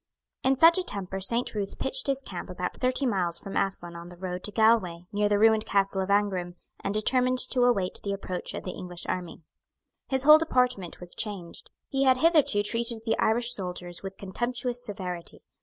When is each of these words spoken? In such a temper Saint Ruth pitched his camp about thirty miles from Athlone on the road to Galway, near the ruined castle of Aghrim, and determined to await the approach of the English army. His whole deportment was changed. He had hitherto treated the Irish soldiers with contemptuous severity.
In 0.41 0.55
such 0.55 0.79
a 0.79 0.83
temper 0.83 1.19
Saint 1.19 1.53
Ruth 1.53 1.77
pitched 1.77 2.07
his 2.07 2.23
camp 2.23 2.49
about 2.49 2.77
thirty 2.81 3.05
miles 3.05 3.37
from 3.37 3.55
Athlone 3.55 3.95
on 3.95 4.09
the 4.09 4.17
road 4.17 4.43
to 4.45 4.51
Galway, 4.51 5.01
near 5.11 5.29
the 5.29 5.37
ruined 5.37 5.67
castle 5.67 6.01
of 6.01 6.09
Aghrim, 6.09 6.55
and 6.83 6.91
determined 6.91 7.37
to 7.37 7.61
await 7.65 7.99
the 8.01 8.11
approach 8.11 8.55
of 8.55 8.63
the 8.63 8.71
English 8.73 9.05
army. 9.05 9.43
His 10.07 10.23
whole 10.23 10.39
deportment 10.39 10.99
was 10.99 11.13
changed. 11.13 11.69
He 11.87 12.01
had 12.05 12.17
hitherto 12.17 12.63
treated 12.63 13.03
the 13.05 13.15
Irish 13.19 13.53
soldiers 13.53 14.01
with 14.01 14.17
contemptuous 14.17 14.83
severity. 14.83 15.43